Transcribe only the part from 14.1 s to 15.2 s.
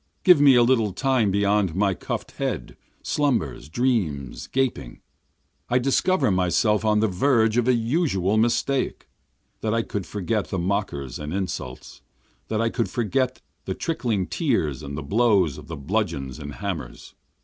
tears and the